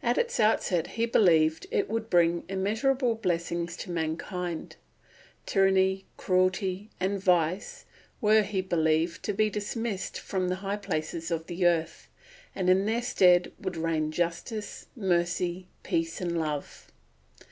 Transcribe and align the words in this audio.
At 0.00 0.16
its 0.16 0.38
outset 0.38 0.86
he 0.94 1.06
believed 1.06 1.66
it 1.72 1.90
would 1.90 2.08
bring 2.08 2.44
immeasurable 2.48 3.16
blessings 3.16 3.76
to 3.78 3.90
mankind; 3.90 4.76
tyranny, 5.44 6.04
cruelty, 6.16 6.88
and 7.00 7.20
vice 7.20 7.84
were, 8.20 8.42
he 8.42 8.60
believed, 8.60 9.24
to 9.24 9.32
be 9.32 9.50
dismissed 9.50 10.20
from 10.20 10.46
the 10.46 10.54
high 10.62 10.76
places 10.76 11.32
of 11.32 11.48
the 11.48 11.66
earth, 11.66 12.06
and 12.54 12.70
in 12.70 12.86
their 12.86 13.02
stead 13.02 13.50
would 13.58 13.76
reign 13.76 14.12
justice, 14.12 14.86
mercy, 14.94 15.66
peace, 15.82 16.20
and 16.20 16.38
love. 16.38 16.92